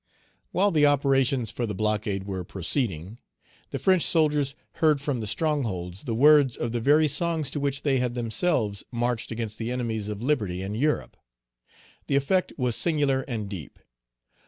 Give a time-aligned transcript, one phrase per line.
[0.51, 3.19] While the operations for the blockade were proceedings,
[3.69, 7.83] the French soldiers heard from the strongholds the words of the very songs to which
[7.83, 11.17] they had themselves marched against the enemies of liberty in Europe.
[12.07, 13.77] The effect was singular and deep.